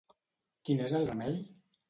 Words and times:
Quin 0.69 0.81
és 0.87 0.95
el 1.01 1.07
remei? 1.11 1.39